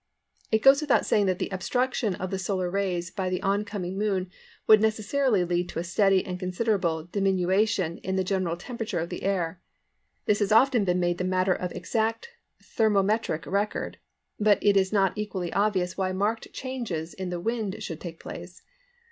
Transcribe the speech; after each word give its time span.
It 0.51 0.63
goes 0.63 0.81
without 0.81 1.05
saying 1.05 1.27
that 1.27 1.37
the 1.37 1.49
obstruction 1.51 2.15
of 2.15 2.31
the 2.31 2.39
solar 2.39 2.71
rays 2.71 3.11
by 3.11 3.29
the 3.29 3.39
oncoming 3.43 3.99
Moon 3.99 4.31
would 4.65 4.81
necessarily 4.81 5.43
lead 5.43 5.69
to 5.69 5.77
a 5.77 5.83
steady 5.83 6.25
and 6.25 6.39
considerable 6.39 7.03
diminution 7.03 7.99
in 7.99 8.15
the 8.15 8.23
general 8.23 8.57
temperature 8.57 8.97
of 8.97 9.09
the 9.09 9.21
air. 9.21 9.61
This 10.25 10.39
has 10.39 10.51
often 10.51 10.85
been 10.85 10.99
made 10.99 11.19
the 11.19 11.23
matter 11.23 11.53
of 11.53 11.71
exact 11.73 12.29
thermometric 12.63 13.45
record, 13.45 13.99
but 14.39 14.57
it 14.59 14.75
is 14.75 14.91
not 14.91 15.15
equally 15.15 15.53
obvious 15.53 15.97
why 15.97 16.13
marked 16.13 16.51
changes 16.51 17.13
in 17.13 17.29
the 17.29 17.39
wind 17.39 17.83
should 17.83 18.01
take 18.01 18.19
place. 18.19 18.63